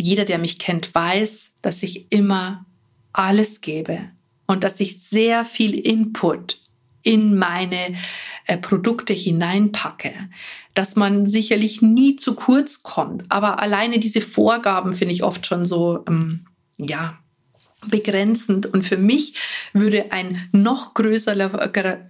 jeder, 0.01 0.25
der 0.25 0.37
mich 0.37 0.59
kennt, 0.59 0.93
weiß, 0.93 1.57
dass 1.61 1.83
ich 1.83 2.11
immer 2.11 2.65
alles 3.13 3.61
gebe 3.61 4.09
und 4.47 4.63
dass 4.63 4.79
ich 4.79 5.03
sehr 5.03 5.45
viel 5.45 5.77
Input 5.77 6.57
in 7.03 7.37
meine 7.37 7.95
äh, 8.45 8.57
Produkte 8.57 9.13
hineinpacke, 9.13 10.13
dass 10.73 10.95
man 10.95 11.29
sicherlich 11.29 11.81
nie 11.81 12.15
zu 12.15 12.35
kurz 12.35 12.83
kommt. 12.83 13.23
Aber 13.29 13.59
alleine 13.59 13.99
diese 13.99 14.21
Vorgaben 14.21 14.93
finde 14.93 15.13
ich 15.13 15.23
oft 15.23 15.45
schon 15.45 15.65
so, 15.65 16.03
ähm, 16.07 16.45
ja, 16.77 17.17
begrenzend. 17.87 18.67
Und 18.67 18.83
für 18.83 18.97
mich 18.97 19.35
würde 19.73 20.11
ein 20.11 20.49
noch 20.51 20.93
größerer, 20.93 21.75
äh, 21.75 22.09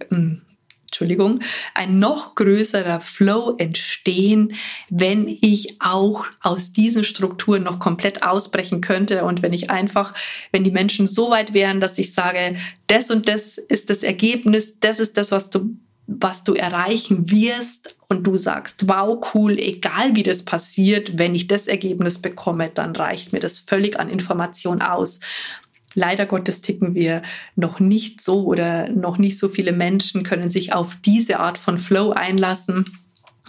Entschuldigung, 1.02 1.40
ein 1.74 1.98
noch 1.98 2.36
größerer 2.36 3.00
Flow 3.00 3.56
entstehen, 3.58 4.54
wenn 4.88 5.26
ich 5.26 5.80
auch 5.80 6.26
aus 6.40 6.72
diesen 6.72 7.02
Strukturen 7.02 7.64
noch 7.64 7.80
komplett 7.80 8.22
ausbrechen 8.22 8.80
könnte 8.80 9.24
und 9.24 9.42
wenn 9.42 9.52
ich 9.52 9.68
einfach, 9.68 10.14
wenn 10.52 10.62
die 10.62 10.70
Menschen 10.70 11.08
so 11.08 11.30
weit 11.30 11.54
wären, 11.54 11.80
dass 11.80 11.98
ich 11.98 12.14
sage, 12.14 12.56
das 12.86 13.10
und 13.10 13.28
das 13.28 13.58
ist 13.58 13.90
das 13.90 14.04
Ergebnis, 14.04 14.78
das 14.78 15.00
ist 15.00 15.16
das, 15.16 15.32
was 15.32 15.50
du 15.50 15.76
was 16.06 16.44
du 16.44 16.54
erreichen 16.54 17.30
wirst 17.30 17.94
und 18.08 18.26
du 18.26 18.36
sagst, 18.36 18.88
wow, 18.88 19.24
cool, 19.34 19.58
egal 19.58 20.14
wie 20.14 20.24
das 20.24 20.44
passiert, 20.44 21.16
wenn 21.16 21.34
ich 21.34 21.46
das 21.46 21.68
Ergebnis 21.68 22.20
bekomme, 22.20 22.70
dann 22.74 22.94
reicht 22.94 23.32
mir 23.32 23.38
das 23.38 23.58
völlig 23.58 23.98
an 23.98 24.10
Information 24.10 24.82
aus. 24.82 25.20
Leider 25.94 26.26
Gottes 26.26 26.62
ticken 26.62 26.94
wir 26.94 27.22
noch 27.56 27.80
nicht 27.80 28.20
so 28.20 28.44
oder 28.44 28.88
noch 28.88 29.18
nicht 29.18 29.38
so 29.38 29.48
viele 29.48 29.72
Menschen 29.72 30.22
können 30.22 30.50
sich 30.50 30.72
auf 30.72 30.96
diese 31.04 31.40
Art 31.40 31.58
von 31.58 31.78
Flow 31.78 32.10
einlassen. 32.12 32.98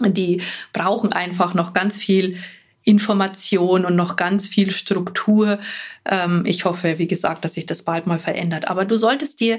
Die 0.00 0.42
brauchen 0.72 1.12
einfach 1.12 1.54
noch 1.54 1.72
ganz 1.72 1.96
viel 1.96 2.36
Information 2.82 3.84
und 3.86 3.96
noch 3.96 4.16
ganz 4.16 4.46
viel 4.46 4.70
Struktur. 4.70 5.58
Ähm, 6.04 6.42
ich 6.44 6.64
hoffe, 6.64 6.98
wie 6.98 7.06
gesagt, 7.06 7.44
dass 7.44 7.54
sich 7.54 7.66
das 7.66 7.82
bald 7.82 8.06
mal 8.06 8.18
verändert. 8.18 8.68
Aber 8.68 8.84
du 8.84 8.98
solltest 8.98 9.40
dir 9.40 9.58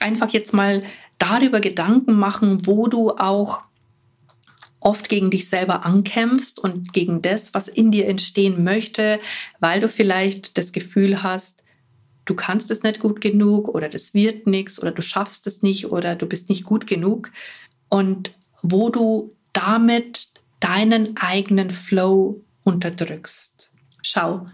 einfach 0.00 0.30
jetzt 0.30 0.52
mal 0.52 0.82
darüber 1.18 1.60
Gedanken 1.60 2.14
machen, 2.14 2.66
wo 2.66 2.88
du 2.88 3.12
auch 3.12 3.62
oft 4.80 5.08
gegen 5.08 5.30
dich 5.30 5.48
selber 5.48 5.86
ankämpfst 5.86 6.58
und 6.58 6.92
gegen 6.92 7.22
das, 7.22 7.54
was 7.54 7.68
in 7.68 7.90
dir 7.90 8.06
entstehen 8.06 8.64
möchte, 8.64 9.18
weil 9.58 9.80
du 9.80 9.88
vielleicht 9.88 10.58
das 10.58 10.72
Gefühl 10.72 11.22
hast, 11.22 11.63
du 12.24 12.34
kannst 12.34 12.70
es 12.70 12.82
nicht 12.82 13.00
gut 13.00 13.20
genug 13.20 13.68
oder 13.68 13.88
das 13.88 14.14
wird 14.14 14.46
nichts 14.46 14.80
oder 14.80 14.90
du 14.90 15.02
schaffst 15.02 15.46
es 15.46 15.62
nicht 15.62 15.86
oder 15.86 16.16
du 16.16 16.26
bist 16.26 16.48
nicht 16.48 16.64
gut 16.64 16.86
genug 16.86 17.30
und 17.88 18.34
wo 18.62 18.90
du 18.90 19.36
damit 19.52 20.28
deinen 20.60 21.16
eigenen 21.16 21.70
Flow 21.70 22.42
unterdrückst. 22.62 23.72
Schau, 24.02 24.46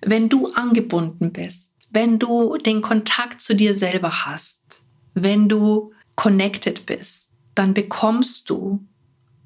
wenn 0.00 0.28
du 0.28 0.48
angebunden 0.52 1.32
bist, 1.32 1.72
wenn 1.90 2.18
du 2.18 2.56
den 2.58 2.82
Kontakt 2.82 3.40
zu 3.40 3.54
dir 3.54 3.74
selber 3.74 4.26
hast, 4.26 4.82
wenn 5.14 5.48
du 5.48 5.92
connected 6.16 6.86
bist, 6.86 7.32
dann 7.54 7.72
bekommst 7.72 8.50
du 8.50 8.84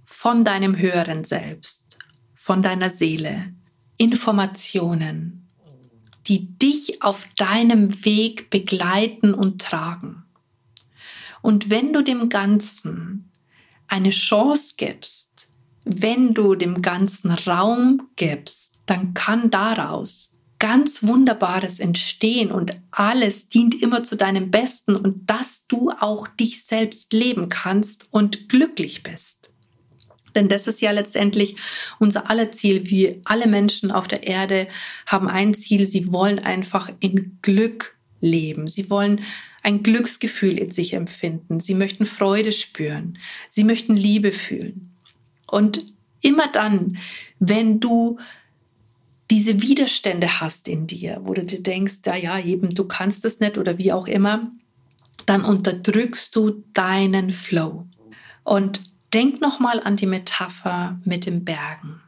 von 0.05 0.45
deinem 0.45 0.79
höheren 0.79 1.25
Selbst, 1.25 1.99
von 2.35 2.63
deiner 2.63 2.91
Seele 2.91 3.53
Informationen, 3.99 5.48
die 6.29 6.59
dich 6.59 7.03
auf 7.03 7.27
deinem 7.37 8.05
Weg 8.05 8.51
begleiten 8.51 9.35
und 9.35 9.61
tragen. 9.61 10.25
Und 11.43 11.71
wenn 11.71 11.93
du 11.93 12.03
dem 12.03 12.29
Ganzen 12.29 13.31
eine 13.87 14.11
Chance 14.11 14.75
gibst, 14.77 15.49
wenn 15.85 16.35
du 16.35 16.55
dem 16.55 16.83
Ganzen 16.83 17.31
Raum 17.31 18.09
gibst, 18.17 18.73
dann 18.87 19.15
kann 19.15 19.51
daraus 19.51 20.39
ganz 20.59 21.07
Wunderbares 21.07 21.79
entstehen 21.81 22.51
und 22.51 22.77
alles 22.91 23.49
dient 23.49 23.81
immer 23.81 24.03
zu 24.03 24.17
deinem 24.17 24.51
Besten 24.51 24.97
und 24.97 25.31
dass 25.31 25.67
du 25.67 25.91
auch 25.91 26.27
dich 26.29 26.65
selbst 26.65 27.13
leben 27.13 27.49
kannst 27.49 28.09
und 28.11 28.49
glücklich 28.49 29.03
bist. 29.03 29.48
Denn 30.35 30.49
das 30.49 30.67
ist 30.67 30.81
ja 30.81 30.91
letztendlich 30.91 31.57
unser 31.99 32.31
aller 32.31 32.53
Ziel. 32.53 32.89
Wir 32.91 33.21
alle 33.25 33.47
Menschen 33.47 33.91
auf 33.91 34.09
der 34.09 34.27
Erde 34.27 34.69
haben 35.07 35.29
ein 35.29 35.55
Ziel. 35.55 35.87
Sie 35.87 36.13
wollen 36.13 36.39
einfach 36.39 36.91
in 37.01 37.39
Glück 37.43 37.97
leben. 38.21 38.69
Sie 38.69 38.91
wollen 38.91 39.23
ein 39.63 39.83
Glücksgefühl 39.83 40.59
in 40.59 40.73
sich 40.73 40.95
empfinden. 40.95 41.61
Sie 41.61 41.75
möchten 41.75 42.07
Freude 42.07 42.53
spüren. 42.53 43.19
Sie 43.51 43.65
möchten 43.65 43.97
Liebe 43.97 44.33
fühlen. 44.33 44.95
Und 45.47 45.85
immer 46.21 46.49
dann, 46.49 46.99
wenn 47.39 47.81
du 47.81 48.19
diese 49.31 49.61
Widerstände 49.61 50.41
hast 50.41 50.69
in 50.69 50.87
dir, 50.87 51.21
wo 51.25 51.35
du 51.35 51.45
dir 51.45 51.63
denkst, 51.63 51.99
ja, 52.07 52.17
ja, 52.17 52.39
eben, 52.39 52.75
du 52.75 52.85
kannst 52.85 53.25
es 53.25 53.41
nicht 53.41 53.59
oder 53.59 53.77
wie 53.77 53.93
auch 53.93 54.07
immer, 54.07 54.51
dann 55.27 55.45
unterdrückst 55.45 56.35
du 56.35 56.65
deinen 56.73 57.31
Flow. 57.31 57.87
Und 58.45 58.81
Denk 59.15 59.41
nochmal 59.41 59.81
an 59.81 59.97
die 59.97 60.07
Metapher 60.07 60.99
mit 61.05 61.27
den 61.27 61.45
Bergen. 61.45 62.01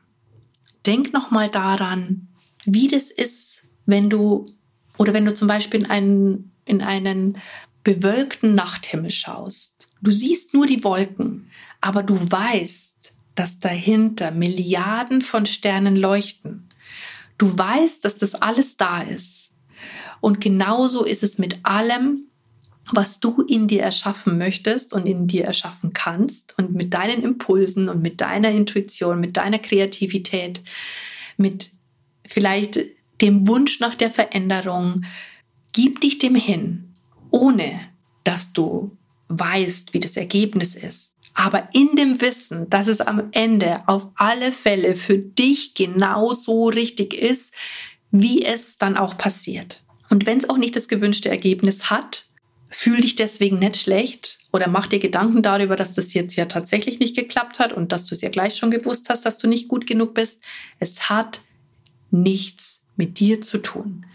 Denk 0.86 1.12
nochmal 1.12 1.48
daran, 1.48 2.28
wie 2.64 2.88
das 2.88 3.10
ist, 3.10 3.70
wenn 3.86 4.10
du 4.10 4.44
oder 4.98 5.14
wenn 5.14 5.24
du 5.24 5.32
zum 5.32 5.48
Beispiel 5.48 5.80
in 5.80 5.90
einen, 5.90 6.52
in 6.66 6.82
einen 6.82 7.38
bewölkten 7.84 8.54
Nachthimmel 8.54 9.10
schaust. 9.10 9.88
Du 10.02 10.10
siehst 10.10 10.52
nur 10.52 10.66
die 10.66 10.84
Wolken, 10.84 11.50
aber 11.80 12.02
du 12.02 12.18
weißt, 12.30 13.12
dass 13.34 13.60
dahinter 13.60 14.30
Milliarden 14.30 15.22
von 15.22 15.46
Sternen 15.46 15.96
leuchten. 15.96 16.68
Du 17.38 17.56
weißt, 17.56 18.04
dass 18.04 18.18
das 18.18 18.34
alles 18.34 18.76
da 18.76 19.00
ist. 19.00 19.52
Und 20.20 20.40
genauso 20.42 21.04
ist 21.04 21.22
es 21.22 21.38
mit 21.38 21.60
allem, 21.62 22.24
was 22.92 23.20
du 23.20 23.42
in 23.42 23.68
dir 23.68 23.82
erschaffen 23.82 24.38
möchtest 24.38 24.92
und 24.92 25.06
in 25.06 25.26
dir 25.26 25.44
erschaffen 25.44 25.92
kannst 25.92 26.54
und 26.58 26.72
mit 26.72 26.94
deinen 26.94 27.22
Impulsen 27.22 27.88
und 27.88 28.02
mit 28.02 28.20
deiner 28.20 28.50
Intuition, 28.50 29.20
mit 29.20 29.36
deiner 29.36 29.58
Kreativität, 29.58 30.62
mit 31.36 31.70
vielleicht 32.26 32.80
dem 33.20 33.46
Wunsch 33.46 33.80
nach 33.80 33.94
der 33.94 34.10
Veränderung, 34.10 35.04
gib 35.72 36.00
dich 36.00 36.18
dem 36.18 36.34
hin, 36.34 36.94
ohne 37.30 37.80
dass 38.24 38.52
du 38.52 38.96
weißt, 39.28 39.94
wie 39.94 40.00
das 40.00 40.16
Ergebnis 40.16 40.74
ist. 40.74 41.14
Aber 41.34 41.68
in 41.72 41.94
dem 41.96 42.20
Wissen, 42.20 42.68
dass 42.70 42.88
es 42.88 43.00
am 43.00 43.28
Ende 43.32 43.86
auf 43.86 44.08
alle 44.16 44.52
Fälle 44.52 44.94
für 44.94 45.16
dich 45.16 45.74
genauso 45.74 46.68
richtig 46.68 47.14
ist, 47.14 47.54
wie 48.10 48.44
es 48.44 48.78
dann 48.78 48.96
auch 48.96 49.16
passiert. 49.16 49.82
Und 50.08 50.26
wenn 50.26 50.38
es 50.38 50.50
auch 50.50 50.58
nicht 50.58 50.74
das 50.74 50.88
gewünschte 50.88 51.30
Ergebnis 51.30 51.88
hat, 51.88 52.24
fühl 52.70 53.00
dich 53.00 53.16
deswegen 53.16 53.58
nicht 53.58 53.76
schlecht 53.76 54.38
oder 54.52 54.68
mach 54.68 54.86
dir 54.86 55.00
Gedanken 55.00 55.42
darüber, 55.42 55.76
dass 55.76 55.92
das 55.92 56.14
jetzt 56.14 56.36
ja 56.36 56.46
tatsächlich 56.46 57.00
nicht 57.00 57.16
geklappt 57.16 57.58
hat 57.58 57.72
und 57.72 57.92
dass 57.92 58.06
du 58.06 58.14
es 58.14 58.22
ja 58.22 58.30
gleich 58.30 58.56
schon 58.56 58.70
gewusst 58.70 59.10
hast, 59.10 59.26
dass 59.26 59.38
du 59.38 59.48
nicht 59.48 59.68
gut 59.68 59.86
genug 59.86 60.14
bist. 60.14 60.40
Es 60.78 61.10
hat 61.10 61.40
nichts 62.10 62.82
mit 62.96 63.18
dir 63.18 63.40
zu 63.40 63.58
tun. 63.58 64.06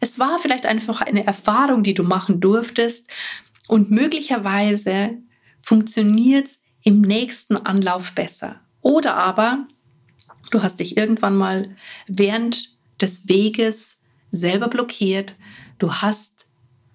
Es 0.00 0.18
war 0.18 0.38
vielleicht 0.38 0.64
einfach 0.64 1.00
eine 1.00 1.26
Erfahrung, 1.26 1.82
die 1.82 1.94
du 1.94 2.02
machen 2.02 2.40
durftest 2.40 3.10
und 3.66 3.90
möglicherweise 3.90 5.18
funktioniert 5.60 6.46
es 6.46 6.62
im 6.82 7.02
nächsten 7.02 7.56
Anlauf 7.56 8.12
besser. 8.14 8.60
Oder 8.80 9.16
aber 9.16 9.66
du 10.50 10.62
hast 10.62 10.80
dich 10.80 10.96
irgendwann 10.96 11.36
mal 11.36 11.76
während 12.06 12.76
des 13.00 13.28
Weges 13.28 14.00
selber 14.32 14.68
blockiert. 14.68 15.34
Du 15.78 15.92
hast 15.92 16.37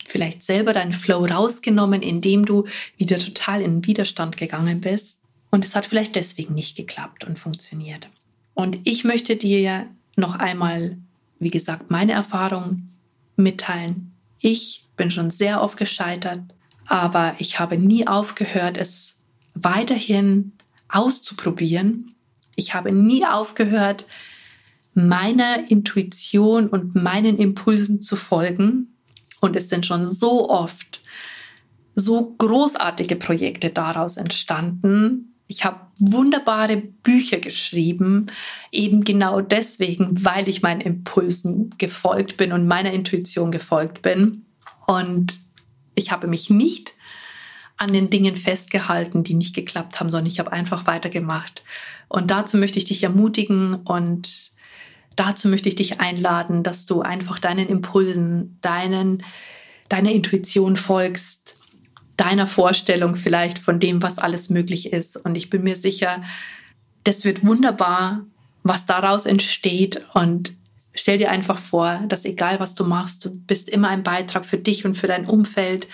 vielleicht 0.05 0.43
selber 0.43 0.73
deinen 0.73 0.93
Flow 0.93 1.25
rausgenommen, 1.25 2.01
indem 2.01 2.45
du 2.45 2.65
wieder 2.97 3.19
total 3.19 3.61
in 3.61 3.85
Widerstand 3.85 4.37
gegangen 4.37 4.81
bist. 4.81 5.21
Und 5.49 5.65
es 5.65 5.75
hat 5.75 5.85
vielleicht 5.85 6.15
deswegen 6.15 6.53
nicht 6.55 6.75
geklappt 6.75 7.23
und 7.23 7.37
funktioniert. 7.37 8.09
Und 8.53 8.79
ich 8.83 9.03
möchte 9.03 9.35
dir 9.35 9.87
noch 10.15 10.35
einmal, 10.35 10.97
wie 11.39 11.49
gesagt, 11.49 11.91
meine 11.91 12.13
Erfahrung 12.13 12.89
mitteilen. 13.35 14.13
Ich 14.39 14.87
bin 14.95 15.11
schon 15.11 15.31
sehr 15.31 15.61
oft 15.61 15.77
gescheitert, 15.77 16.41
aber 16.87 17.35
ich 17.39 17.59
habe 17.59 17.77
nie 17.77 18.07
aufgehört, 18.07 18.77
es 18.77 19.15
weiterhin 19.55 20.53
auszuprobieren. 20.89 22.15
Ich 22.55 22.73
habe 22.73 22.91
nie 22.91 23.25
aufgehört, 23.25 24.05
meiner 24.93 25.69
Intuition 25.71 26.67
und 26.67 26.95
meinen 26.95 27.37
Impulsen 27.37 28.01
zu 28.01 28.15
folgen. 28.15 28.92
Und 29.43 29.57
es 29.57 29.67
sind 29.67 29.85
schon 29.85 30.05
so 30.05 30.49
oft 30.49 31.01
so 31.95 32.33
großartige 32.37 33.17
Projekte 33.17 33.71
daraus 33.71 34.15
entstanden. 34.15 35.35
Ich 35.47 35.65
habe 35.65 35.81
wunderbare 35.99 36.77
Bücher 36.77 37.39
geschrieben, 37.39 38.27
eben 38.71 39.03
genau 39.03 39.41
deswegen, 39.41 40.23
weil 40.23 40.47
ich 40.47 40.61
meinen 40.61 40.79
Impulsen 40.79 41.71
gefolgt 41.77 42.37
bin 42.37 42.53
und 42.53 42.67
meiner 42.67 42.93
Intuition 42.93 43.51
gefolgt 43.51 44.01
bin. 44.01 44.45
Und 44.85 45.37
ich 45.93 46.13
habe 46.13 46.27
mich 46.27 46.49
nicht 46.49 46.93
an 47.75 47.91
den 47.91 48.09
Dingen 48.09 48.37
festgehalten, 48.37 49.25
die 49.25 49.33
nicht 49.33 49.53
geklappt 49.53 49.99
haben, 49.99 50.09
sondern 50.09 50.27
ich 50.27 50.39
habe 50.39 50.53
einfach 50.53 50.87
weitergemacht. 50.87 51.63
Und 52.07 52.31
dazu 52.31 52.55
möchte 52.55 52.79
ich 52.79 52.85
dich 52.85 53.03
ermutigen 53.03 53.75
und 53.83 54.52
dazu 55.15 55.47
möchte 55.47 55.69
ich 55.69 55.75
dich 55.75 55.99
einladen, 55.99 56.63
dass 56.63 56.85
du 56.85 57.01
einfach 57.01 57.39
deinen 57.39 57.67
Impulsen, 57.67 58.57
deinen, 58.61 59.23
deiner 59.89 60.11
Intuition 60.11 60.75
folgst, 60.75 61.57
deiner 62.17 62.47
Vorstellung 62.47 63.15
vielleicht 63.15 63.59
von 63.59 63.79
dem, 63.79 64.01
was 64.01 64.17
alles 64.17 64.49
möglich 64.49 64.93
ist. 64.93 65.17
Und 65.17 65.35
ich 65.35 65.49
bin 65.49 65.63
mir 65.63 65.75
sicher, 65.75 66.23
das 67.03 67.25
wird 67.25 67.45
wunderbar, 67.45 68.25
was 68.63 68.85
daraus 68.85 69.25
entsteht. 69.25 70.05
Und 70.13 70.53
stell 70.93 71.17
dir 71.17 71.31
einfach 71.31 71.57
vor, 71.57 72.01
dass 72.07 72.25
egal 72.25 72.59
was 72.59 72.75
du 72.75 72.85
machst, 72.85 73.25
du 73.25 73.31
bist 73.31 73.69
immer 73.69 73.89
ein 73.89 74.03
Beitrag 74.03 74.45
für 74.45 74.57
dich 74.57 74.85
und 74.85 74.95
für 74.95 75.07
dein 75.07 75.25
Umfeld. 75.25 75.87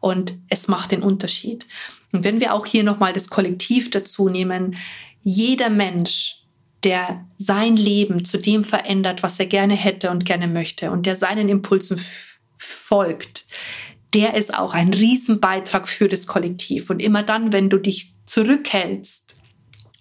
Und 0.00 0.34
es 0.48 0.68
macht 0.68 0.92
den 0.92 1.02
Unterschied. 1.02 1.66
Und 2.12 2.24
wenn 2.24 2.40
wir 2.40 2.54
auch 2.54 2.66
hier 2.66 2.84
nochmal 2.84 3.12
das 3.12 3.28
Kollektiv 3.28 3.90
dazu 3.90 4.28
nehmen, 4.28 4.76
jeder 5.22 5.68
Mensch 5.68 6.37
der 6.84 7.26
sein 7.38 7.76
Leben 7.76 8.24
zu 8.24 8.38
dem 8.38 8.64
verändert, 8.64 9.22
was 9.22 9.38
er 9.38 9.46
gerne 9.46 9.74
hätte 9.74 10.10
und 10.10 10.24
gerne 10.24 10.46
möchte 10.46 10.90
und 10.90 11.06
der 11.06 11.16
seinen 11.16 11.48
Impulsen 11.48 12.00
folgt, 12.56 13.46
der 14.14 14.34
ist 14.34 14.54
auch 14.54 14.74
ein 14.74 14.94
Riesenbeitrag 14.94 15.88
für 15.88 16.08
das 16.08 16.26
Kollektiv. 16.26 16.90
Und 16.90 17.00
immer 17.00 17.22
dann, 17.22 17.52
wenn 17.52 17.68
du 17.68 17.78
dich 17.78 18.14
zurückhältst 18.24 19.34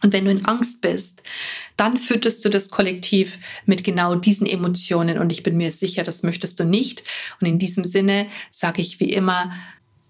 und 0.03 0.13
wenn 0.13 0.25
du 0.25 0.31
in 0.31 0.45
Angst 0.45 0.81
bist, 0.81 1.23
dann 1.75 1.97
fütterst 1.97 2.45
du 2.45 2.49
das 2.49 2.69
Kollektiv 2.69 3.39
mit 3.65 3.83
genau 3.83 4.15
diesen 4.15 4.47
Emotionen. 4.47 5.17
Und 5.17 5.31
ich 5.31 5.43
bin 5.43 5.57
mir 5.57 5.71
sicher, 5.71 6.03
das 6.03 6.23
möchtest 6.23 6.59
du 6.59 6.63
nicht. 6.63 7.03
Und 7.41 7.47
in 7.47 7.59
diesem 7.59 7.83
Sinne 7.83 8.27
sage 8.51 8.81
ich 8.81 8.99
wie 8.99 9.11
immer, 9.11 9.51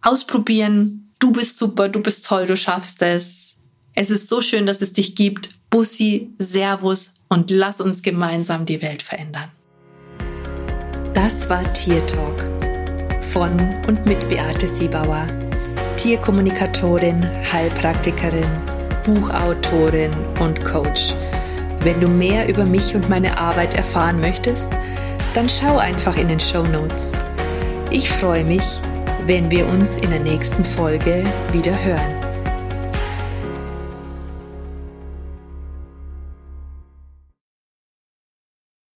ausprobieren. 0.02 1.12
Du 1.20 1.32
bist 1.32 1.58
super, 1.58 1.90
du 1.90 2.04
bist 2.04 2.26
toll, 2.26 2.46
du 2.46 2.56
schaffst 2.56 3.02
es. 3.02 3.56
Es 3.96 4.12
ist 4.12 4.28
so 4.28 4.42
schön, 4.42 4.68
dass 4.68 4.82
es 4.82 4.94
dich 4.94 5.16
gibt 5.16 5.57
Bussi, 5.70 6.34
Servus 6.40 7.26
und 7.30 7.52
lass 7.52 7.82
uns 7.82 8.02
gemeinsam 8.02 8.66
die 8.66 8.82
Welt 8.82 9.04
verändern. 9.04 9.52
Das 11.14 11.50
war 11.50 11.62
Tier 11.74 12.06
Talk 12.06 12.46
von 13.22 13.52
und 13.88 14.06
mit 14.06 14.28
Beate 14.30 14.66
Siebauer, 14.66 15.28
Tierkommunikatorin, 15.98 17.26
Heilpraktikerin, 17.52 18.48
Buchautorin 19.04 20.12
und 20.40 20.64
Coach. 20.64 21.14
Wenn 21.82 22.00
du 22.00 22.08
mehr 22.08 22.48
über 22.48 22.64
mich 22.64 22.96
und 22.96 23.10
meine 23.10 23.38
Arbeit 23.38 23.74
erfahren 23.74 24.20
möchtest, 24.22 24.70
dann 25.34 25.50
schau 25.50 25.78
einfach 25.78 26.18
in 26.18 26.30
den 26.30 26.40
Show 26.40 26.64
Notes. 26.64 27.18
Ich 27.92 28.10
freue 28.10 28.44
mich, 28.44 28.82
wenn 29.26 29.52
wir 29.52 29.68
uns 29.68 29.98
in 29.98 30.10
der 30.10 30.20
nächsten 30.22 30.64
Folge 30.64 31.24
wieder 31.52 31.78
hören. 31.84 32.17